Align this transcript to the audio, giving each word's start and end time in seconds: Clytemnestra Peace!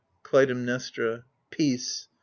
Clytemnestra 0.23 1.25
Peace! 1.51 2.07